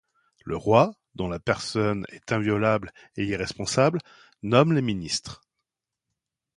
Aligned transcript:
Le 0.45 0.57
roi, 0.57 0.95
dont 1.13 1.27
la 1.27 1.37
personne 1.37 2.07
est 2.09 2.31
inviolable 2.31 2.91
et 3.17 3.23
irresponsable, 3.23 3.99
nomme 4.41 4.73
les 4.73 4.81
ministres. 4.81 5.43